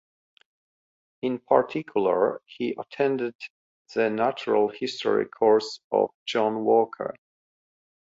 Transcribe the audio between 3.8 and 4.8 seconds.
the natural